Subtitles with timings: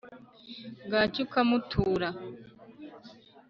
[0.85, 2.07] bwacya ukamutura